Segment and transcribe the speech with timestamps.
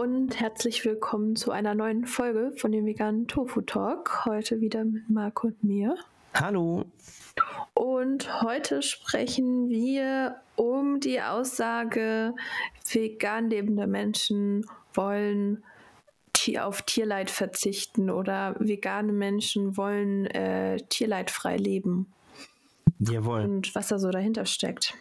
[0.00, 4.24] und herzlich willkommen zu einer neuen Folge von dem veganen Tofu Talk.
[4.24, 5.94] Heute wieder mit Marco und mir.
[6.32, 6.86] Hallo.
[7.74, 12.32] Und heute sprechen wir um die Aussage,
[12.90, 14.64] vegan lebende Menschen
[14.94, 15.62] wollen
[16.58, 22.10] auf Tierleid verzichten oder vegane Menschen wollen äh, tierleidfrei leben.
[23.00, 23.42] Jawohl.
[23.42, 24.94] Und was da so dahinter steckt.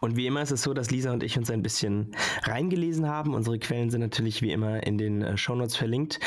[0.00, 3.34] Und wie immer ist es so, dass Lisa und ich uns ein bisschen reingelesen haben.
[3.34, 6.20] Unsere Quellen sind natürlich wie immer in den äh, Shownotes verlinkt.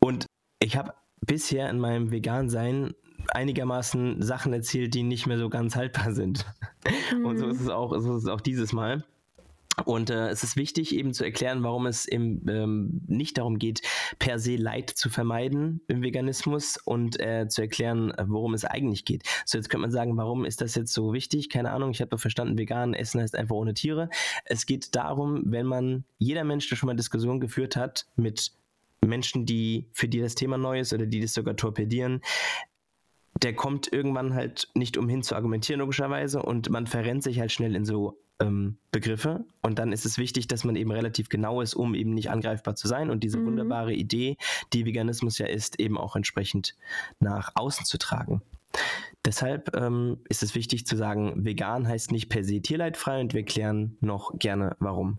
[0.00, 0.26] Und
[0.60, 2.94] ich habe bisher in meinem Vegan-Sein
[3.28, 6.46] einigermaßen Sachen erzählt, die nicht mehr so ganz haltbar sind.
[7.12, 7.24] Mhm.
[7.26, 9.04] Und so ist es auch, so ist es auch dieses Mal.
[9.84, 13.82] Und äh, es ist wichtig, eben zu erklären, warum es eben ähm, nicht darum geht,
[14.18, 19.24] per se Leid zu vermeiden im Veganismus und äh, zu erklären, worum es eigentlich geht.
[19.44, 21.50] So, jetzt könnte man sagen, warum ist das jetzt so wichtig?
[21.50, 24.08] Keine Ahnung, ich habe doch verstanden, vegan essen heißt einfach ohne Tiere.
[24.46, 28.52] Es geht darum, wenn man, jeder Mensch, der schon mal Diskussionen geführt hat mit
[29.02, 32.22] Menschen, die für die das Thema neu ist oder die das sogar torpedieren,
[33.42, 37.76] der kommt irgendwann halt nicht umhin zu argumentieren, logischerweise, und man verrennt sich halt schnell
[37.76, 39.44] in so ähm, Begriffe.
[39.62, 42.76] Und dann ist es wichtig, dass man eben relativ genau ist, um eben nicht angreifbar
[42.76, 43.46] zu sein und diese mhm.
[43.46, 44.36] wunderbare Idee,
[44.72, 46.76] die Veganismus ja ist, eben auch entsprechend
[47.18, 48.42] nach außen zu tragen.
[49.24, 53.44] Deshalb ähm, ist es wichtig zu sagen, vegan heißt nicht per se tierleidfrei und wir
[53.44, 55.18] klären noch gerne warum.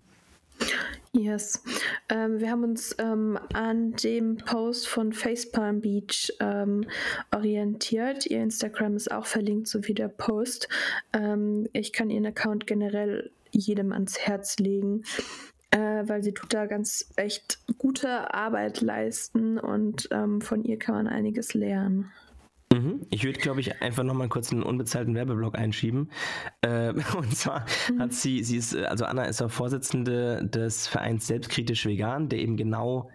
[1.14, 1.64] Yes.
[2.10, 6.86] Ähm, wir haben uns ähm, an dem Post von Facepalm Beach ähm,
[7.34, 8.26] orientiert.
[8.28, 10.68] Ihr Instagram ist auch verlinkt, so wie der Post.
[11.14, 15.04] Ähm, ich kann ihren Account generell jedem ans Herz legen,
[15.72, 20.96] äh, weil sie tut da ganz echt gute Arbeit leisten und ähm, von ihr kann
[20.96, 22.12] man einiges lernen.
[22.74, 23.06] Mhm.
[23.10, 26.10] Ich würde, glaube ich, einfach nochmal kurz einen unbezahlten Werbeblock einschieben.
[26.62, 28.00] Äh, und zwar mhm.
[28.00, 32.58] hat sie, sie ist, also Anna ist auch Vorsitzende des Vereins Selbstkritisch Vegan, der eben
[32.58, 33.10] genau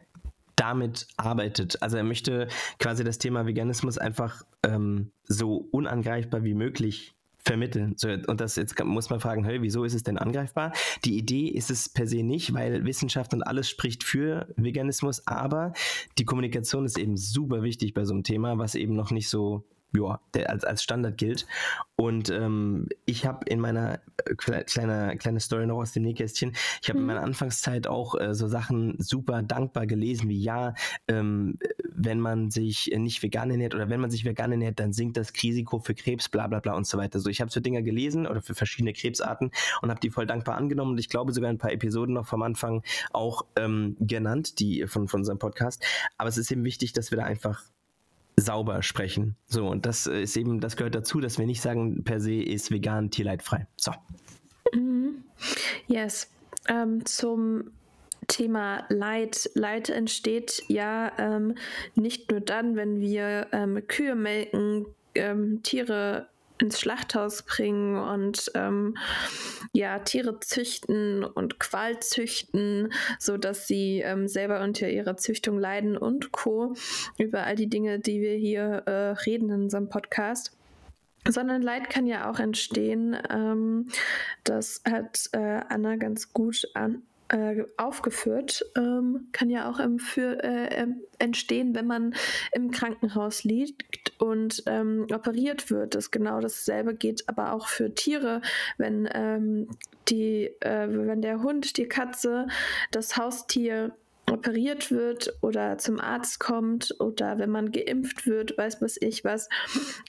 [0.57, 1.83] damit arbeitet.
[1.83, 7.95] Also er möchte quasi das Thema Veganismus einfach ähm, so unangreifbar wie möglich vermitteln.
[7.97, 10.73] So, und das jetzt muss man fragen, hey, wieso ist es denn angreifbar?
[11.05, 15.73] Die Idee ist es per se nicht, weil Wissenschaft und alles spricht für Veganismus, aber
[16.19, 19.65] die Kommunikation ist eben super wichtig bei so einem Thema, was eben noch nicht so
[19.95, 21.47] ja, der als, als Standard gilt.
[21.97, 26.89] Und ähm, ich habe in meiner äh, kleine, kleine Story noch aus dem Nähkästchen, ich
[26.89, 27.05] habe mhm.
[27.05, 30.75] in meiner Anfangszeit auch äh, so Sachen super dankbar gelesen, wie ja,
[31.09, 31.59] ähm,
[31.95, 35.33] wenn man sich nicht vegan ernährt oder wenn man sich vegan ernährt, dann sinkt das
[35.43, 37.21] Risiko für Krebs, bla bla bla und so weiter.
[37.21, 39.51] So, ich habe so Dinger gelesen oder für verschiedene Krebsarten
[39.83, 42.43] und habe die voll dankbar angenommen und ich glaube sogar ein paar Episoden noch vom
[42.43, 42.83] Anfang
[43.13, 45.85] auch ähm, genannt, die von, von unserem Podcast.
[46.17, 47.63] Aber es ist eben wichtig, dass wir da einfach
[48.43, 49.37] sauber sprechen.
[49.47, 52.71] So, und das ist eben, das gehört dazu, dass wir nicht sagen, per se ist
[52.71, 53.67] vegan tierleidfrei.
[53.77, 53.93] So.
[54.75, 55.25] Mhm.
[55.87, 56.31] Yes.
[56.69, 57.71] Ähm, zum
[58.29, 59.51] Thema Leid.
[59.55, 61.55] Leid entsteht ja ähm,
[61.95, 66.29] nicht nur dann, wenn wir ähm, Kühe melken, ähm, Tiere
[66.63, 68.97] ins Schlachthaus bringen und ähm,
[69.73, 76.33] ja, Tiere züchten und Qual züchten, sodass sie ähm, selber unter ihrer Züchtung leiden und
[76.33, 76.75] Co.
[77.19, 80.57] Über all die Dinge, die wir hier äh, reden in unserem Podcast
[81.29, 83.17] sondern Leid kann ja auch entstehen.
[83.31, 83.87] Ähm,
[84.45, 90.87] das hat äh, Anna ganz gut an, äh, aufgeführt, ähm, kann ja auch für, äh,
[91.19, 92.15] entstehen, wenn man
[92.53, 95.95] im Krankenhaus liegt und ähm, operiert wird.
[95.95, 98.43] Das genau dasselbe geht aber auch für Tiere,
[98.77, 99.69] wenn ähm,
[100.09, 102.47] die, äh, wenn der Hund, die Katze,
[102.91, 103.97] das Haustier
[104.33, 109.49] operiert wird oder zum Arzt kommt oder wenn man geimpft wird, weiß was ich was,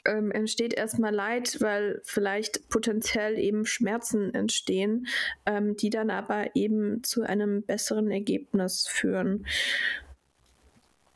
[0.05, 5.07] ähm, entsteht erstmal Leid, weil vielleicht potenziell eben Schmerzen entstehen,
[5.45, 9.45] ähm, die dann aber eben zu einem besseren Ergebnis führen.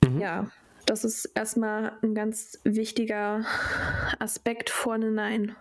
[0.06, 0.19] Mhm.
[0.19, 0.51] Ja,
[0.85, 3.45] das ist erstmal ein ganz wichtiger
[4.19, 5.56] Aspekt vorne nein.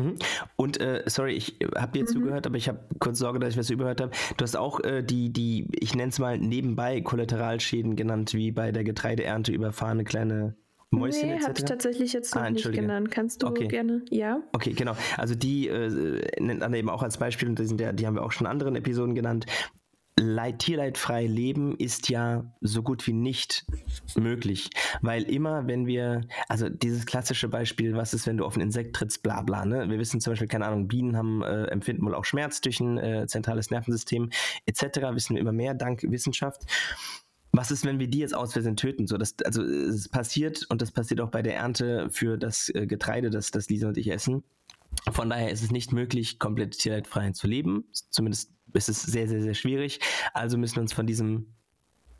[0.00, 0.16] Mhm.
[0.56, 2.08] Und äh, sorry, ich habe dir mhm.
[2.08, 4.12] zugehört, aber ich habe kurz Sorge, dass ich was überhört habe.
[4.36, 8.72] Du hast auch äh, die, die, ich nenne es mal nebenbei Kollateralschäden genannt, wie bei
[8.72, 10.56] der Getreideernte überfahrene kleine
[10.92, 13.12] Mäuschen nee, habe ich tatsächlich jetzt noch ah, nicht genannt.
[13.12, 13.68] Kannst du okay.
[13.68, 14.42] gerne, ja?
[14.52, 14.96] Okay, genau.
[15.16, 18.16] Also die äh, nennt Anna eben auch als Beispiel, und die, sind ja, die haben
[18.16, 19.46] wir auch schon in anderen Episoden genannt,
[20.20, 23.64] Leid, tierleidfrei leben ist ja so gut wie nicht
[24.16, 24.68] möglich,
[25.00, 28.94] weil immer, wenn wir, also dieses klassische Beispiel, was ist, wenn du auf ein Insekt
[28.96, 29.88] trittst, bla bla, ne?
[29.88, 32.98] Wir wissen zum Beispiel, keine Ahnung, Bienen haben, äh, empfinden wohl auch Schmerz durch ein
[32.98, 34.30] äh, zentrales Nervensystem,
[34.66, 34.82] etc.,
[35.12, 36.62] wissen wir immer mehr dank Wissenschaft.
[37.52, 39.06] Was ist, wenn wir die jetzt aus Versehen töten?
[39.06, 42.86] So, das, also es passiert und das passiert auch bei der Ernte für das äh,
[42.86, 44.44] Getreide, das, das Lisa und ich essen.
[45.10, 49.42] Von daher ist es nicht möglich, komplett tierleidfrei zu leben, zumindest ist es sehr, sehr,
[49.42, 50.00] sehr schwierig.
[50.34, 51.54] Also müssen wir uns von diesem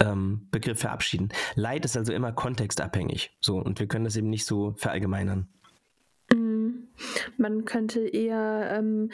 [0.01, 1.29] ähm, Begriff verabschieden.
[1.55, 3.37] Leid ist also immer kontextabhängig.
[3.41, 5.49] So, und wir können das eben nicht so verallgemeinern.
[7.37, 9.11] Man könnte eher ähm,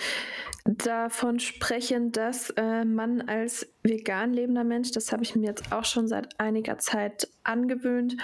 [0.64, 5.84] davon sprechen, dass äh, man als vegan lebender Mensch, das habe ich mir jetzt auch
[5.84, 8.16] schon seit einiger Zeit angewöhnt,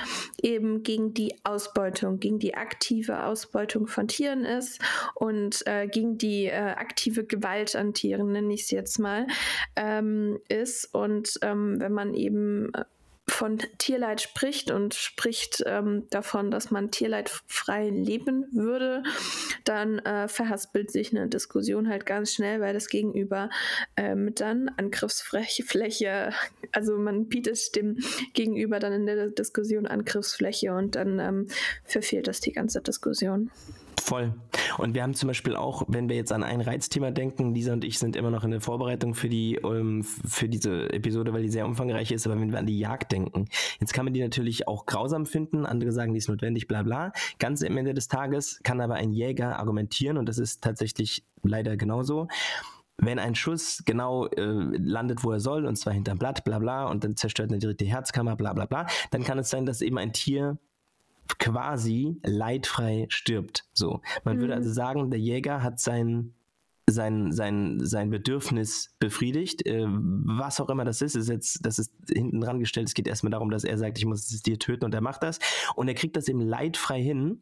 [0.43, 4.81] eben gegen die Ausbeutung, gegen die aktive Ausbeutung von Tieren ist
[5.15, 9.27] und äh, gegen die äh, aktive Gewalt an Tieren, nenne ich es jetzt mal,
[9.77, 10.93] ähm, ist.
[10.95, 12.85] Und ähm, wenn man eben äh,
[13.29, 19.05] von Tierleid spricht und spricht ähm, davon, dass man tierleidfrei leben würde,
[19.65, 23.49] dann äh, verhaspelt sich eine Diskussion halt ganz schnell, weil das Gegenüber
[23.97, 26.33] ähm, dann Angriffsfläche,
[26.73, 27.99] also man bietet dem
[28.35, 31.47] Gegenüber dann in der Diskussion Angriffsfläche und dann ähm,
[31.85, 33.51] verfehlt das die ganze Diskussion.
[34.03, 34.35] Voll.
[34.79, 37.85] Und wir haben zum Beispiel auch, wenn wir jetzt an ein Reizthema denken, Lisa und
[37.85, 41.49] ich sind immer noch in der Vorbereitung für die ähm, für diese Episode, weil die
[41.49, 43.47] sehr umfangreich ist, aber wenn wir an die Jagd denken,
[43.81, 47.13] jetzt kann man die natürlich auch grausam finden, andere sagen, die ist notwendig, bla bla.
[47.39, 51.77] Ganz am Ende des Tages kann aber ein Jäger argumentieren, und das ist tatsächlich leider
[51.77, 52.27] genauso,
[52.99, 56.89] wenn ein Schuss genau äh, landet, wo er soll, und zwar hinterm Blatt, bla bla,
[56.89, 59.99] und dann zerstört eine dritte Herzkammer, bla bla bla, dann kann es sein, dass eben
[59.99, 60.59] ein Tier
[61.39, 63.65] quasi leidfrei stirbt.
[63.73, 64.01] So.
[64.25, 64.41] Man mhm.
[64.41, 66.35] würde also sagen, der Jäger hat sein
[66.91, 69.65] sein, sein, sein Bedürfnis befriedigt.
[69.65, 72.89] Äh, was auch immer das ist, ist jetzt, das ist hinten dran gestellt.
[72.89, 75.23] Es geht erstmal darum, dass er sagt, ich muss das Tier töten und er macht
[75.23, 75.39] das.
[75.77, 77.41] Und er kriegt das eben leidfrei hin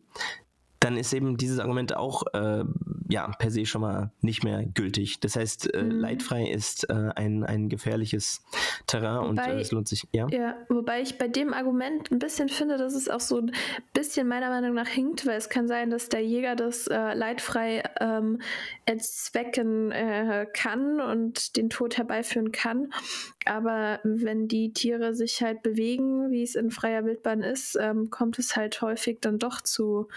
[0.80, 2.64] dann ist eben dieses Argument auch äh,
[3.10, 5.20] ja per se schon mal nicht mehr gültig.
[5.20, 5.90] Das heißt, äh, mhm.
[5.90, 8.42] leidfrei ist äh, ein, ein gefährliches
[8.86, 10.06] Terrain wobei, und äh, es lohnt sich.
[10.12, 10.28] Ja?
[10.30, 13.52] ja, wobei ich bei dem Argument ein bisschen finde, dass es auch so ein
[13.92, 17.82] bisschen meiner Meinung nach hinkt, weil es kann sein, dass der Jäger das äh, leidfrei
[18.00, 18.40] ähm,
[18.86, 22.92] entzwecken äh, kann und den Tod herbeiführen kann.
[23.44, 28.38] Aber wenn die Tiere sich halt bewegen, wie es in freier Wildbahn ist, ähm, kommt
[28.38, 30.08] es halt häufig dann doch zu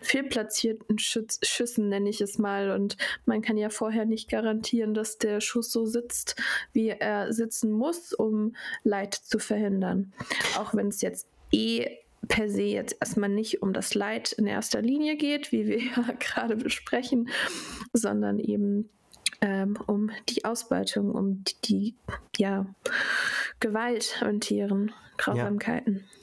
[0.00, 2.70] fehlplatzierten Schütz Schüssen, nenne ich es mal.
[2.70, 6.36] Und man kann ja vorher nicht garantieren, dass der Schuss so sitzt,
[6.72, 10.12] wie er sitzen muss, um Leid zu verhindern.
[10.58, 11.98] Auch wenn es jetzt eh
[12.28, 16.14] per se jetzt erstmal nicht um das Leid in erster Linie geht, wie wir ja
[16.18, 17.28] gerade besprechen,
[17.92, 18.88] sondern eben
[19.40, 21.94] ähm, um die Ausbeutung, um die, die
[22.36, 22.66] ja,
[23.58, 25.96] Gewalt an Tieren, Grausamkeiten.
[25.96, 26.19] Ja.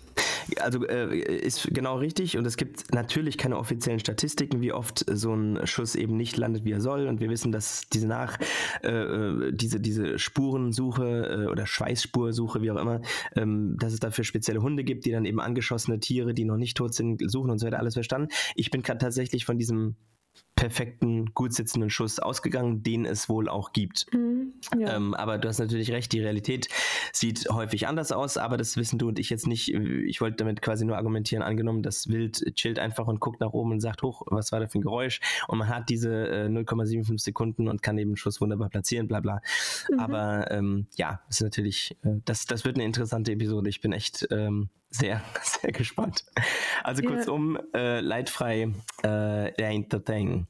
[0.60, 5.34] Also äh, ist genau richtig und es gibt natürlich keine offiziellen Statistiken, wie oft so
[5.34, 7.08] ein Schuss eben nicht landet, wie er soll.
[7.08, 8.40] Und wir wissen, dass diese nach
[8.84, 13.02] äh, äh diese diese Spurensuche äh, oder Schweißspursuche, wie auch immer,
[13.36, 16.78] ähm, dass es dafür spezielle Hunde gibt, die dann eben angeschossene Tiere, die noch nicht
[16.78, 17.80] tot sind, suchen und so weiter.
[17.80, 18.30] Alles verstanden.
[18.56, 19.96] Ich bin gerade tatsächlich von diesem
[20.58, 24.08] perfekten, gut sitzenden Schuss ausgegangen, den es wohl auch gibt.
[24.12, 24.96] Mhm, ja.
[24.96, 26.68] ähm, aber du hast natürlich recht, die Realität
[27.14, 29.70] sieht häufig anders aus, aber das wissen du und ich jetzt nicht.
[29.74, 33.72] Ich wollte damit quasi nur argumentieren, angenommen, das Wild chillt einfach und guckt nach oben
[33.72, 35.22] und sagt, hoch, was war da für ein Geräusch?
[35.48, 39.20] Und man hat diese äh, 0,75 Sekunden und kann eben den Schuss wunderbar platzieren, bla
[39.20, 39.42] bla.
[39.92, 40.00] Mhm.
[40.00, 43.70] Aber ähm, ja, ist natürlich, äh, das, das wird eine interessante Episode.
[43.70, 46.26] Ich bin echt ähm, sehr, sehr gespannt.
[46.84, 50.47] Also kurzum, äh, leidfrei äh, Entertain.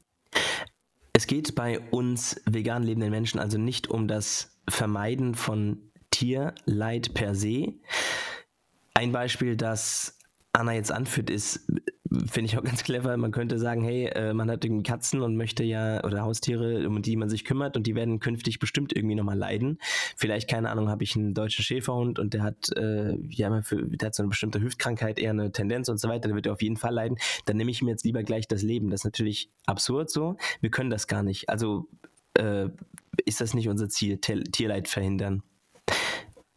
[1.18, 7.34] Es geht bei uns vegan lebenden Menschen also nicht um das Vermeiden von Tierleid per
[7.34, 7.74] se.
[8.94, 10.16] Ein Beispiel, das
[10.52, 11.66] Anna jetzt anführt, ist
[12.26, 13.16] Finde ich auch ganz clever.
[13.16, 17.02] Man könnte sagen, hey, äh, man hat irgendwie Katzen und möchte ja, oder Haustiere, um
[17.02, 19.78] die man sich kümmert und die werden künftig bestimmt irgendwie nochmal leiden.
[20.16, 24.06] Vielleicht, keine Ahnung, habe ich einen deutschen Schäferhund und der hat, äh, ja, für, der
[24.06, 26.76] hat so eine bestimmte Hüftkrankheit, eher eine Tendenz und so weiter, der wird auf jeden
[26.76, 27.18] Fall leiden.
[27.44, 28.90] Dann nehme ich mir jetzt lieber gleich das Leben.
[28.90, 30.36] Das ist natürlich absurd so.
[30.60, 31.48] Wir können das gar nicht.
[31.48, 31.88] Also
[32.34, 32.68] äh,
[33.24, 35.42] ist das nicht unser Ziel, Tierleid verhindern.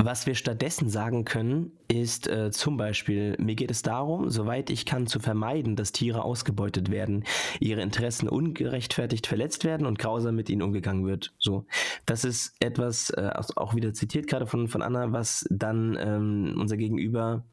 [0.03, 4.87] Was wir stattdessen sagen können, ist äh, zum Beispiel, mir geht es darum, soweit ich
[4.87, 7.23] kann, zu vermeiden, dass Tiere ausgebeutet werden,
[7.59, 11.35] ihre Interessen ungerechtfertigt verletzt werden und grausam mit ihnen umgegangen wird.
[11.37, 11.67] So,
[12.07, 16.77] das ist etwas, äh, auch wieder zitiert gerade von, von Anna, was dann ähm, unser
[16.77, 17.45] Gegenüber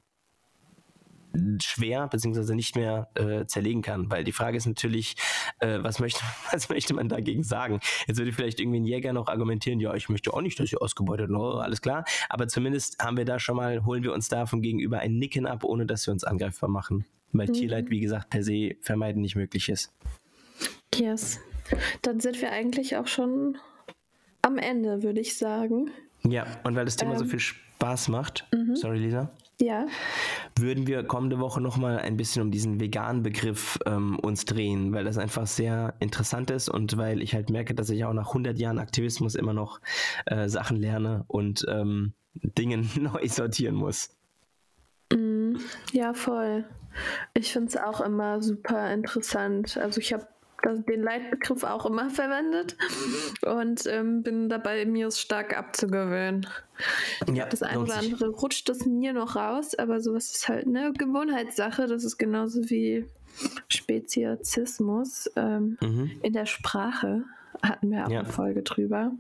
[1.62, 2.54] schwer bzw.
[2.54, 4.10] nicht mehr äh, zerlegen kann.
[4.10, 5.16] Weil die Frage ist natürlich,
[5.60, 6.20] äh, was, möchte,
[6.52, 7.80] was möchte man dagegen sagen?
[8.06, 10.80] Jetzt würde vielleicht irgendwie ein Jäger noch argumentieren, ja, ich möchte auch nicht, dass ihr
[10.82, 12.04] ausgebeutet wird, alles klar.
[12.28, 15.46] Aber zumindest haben wir da schon mal, holen wir uns da vom Gegenüber ein Nicken
[15.46, 17.04] ab, ohne dass wir uns angreifbar machen.
[17.32, 17.52] Weil mhm.
[17.52, 19.92] Tierleid, wie gesagt, per se vermeiden nicht möglich ist.
[20.94, 21.40] Yes.
[22.02, 23.58] Dann sind wir eigentlich auch schon
[24.42, 25.90] am Ende, würde ich sagen.
[26.24, 28.74] Ja, und weil das Thema ähm, so viel Spaß macht, mhm.
[28.74, 29.86] sorry Lisa, ja.
[30.58, 35.04] würden wir kommende Woche nochmal ein bisschen um diesen veganen Begriff ähm, uns drehen, weil
[35.04, 38.58] das einfach sehr interessant ist und weil ich halt merke, dass ich auch nach 100
[38.58, 39.80] Jahren Aktivismus immer noch
[40.26, 44.10] äh, Sachen lerne und ähm, Dinge neu sortieren muss.
[45.12, 45.56] Mm,
[45.92, 46.64] ja, voll.
[47.34, 49.76] Ich finde es auch immer super interessant.
[49.76, 50.26] Also ich habe
[50.62, 52.76] den Leitbegriff auch immer verwendet
[53.42, 56.46] und ähm, bin dabei, mir es stark abzugewöhnen.
[57.32, 60.92] Ja, das eine oder andere rutscht es mir noch raus, aber sowas ist halt eine
[60.92, 61.86] Gewohnheitssache.
[61.86, 63.06] Das ist genauso wie
[63.68, 66.10] Speziesismus ähm, mhm.
[66.22, 67.24] in der Sprache.
[67.62, 68.20] Hatten wir auch ja.
[68.20, 69.12] eine Folge drüber.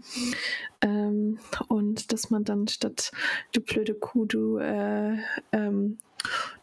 [0.80, 3.10] Ähm, und dass man dann statt
[3.52, 5.16] du blöde Kuh, du äh,
[5.50, 5.98] ähm,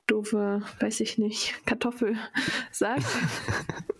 [0.07, 2.15] doofe, weiß ich nicht, Kartoffel
[2.71, 3.03] sagt.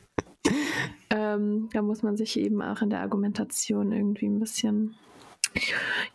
[1.10, 4.96] ähm, da muss man sich eben auch in der Argumentation irgendwie ein bisschen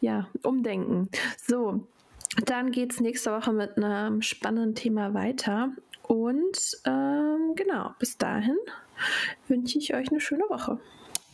[0.01, 1.09] ja, umdenken.
[1.37, 1.81] So,
[2.45, 5.71] dann geht es nächste Woche mit einem spannenden Thema weiter.
[6.03, 8.57] Und ähm, genau, bis dahin
[9.49, 10.79] wünsche ich euch eine schöne Woche.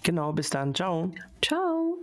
[0.03, 0.75] Genau, bis dann.
[0.75, 1.11] Ciao.
[1.43, 1.99] Ciao.